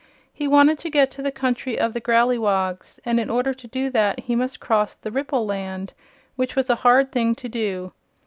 [0.33, 3.91] He wanted to get to the Country of the Growleywogs, and in order to do
[3.91, 5.93] that he must cross the Ripple Land,
[6.35, 7.91] which was a hard thing to do.